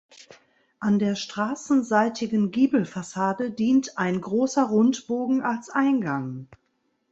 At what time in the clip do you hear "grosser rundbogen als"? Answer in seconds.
4.19-5.69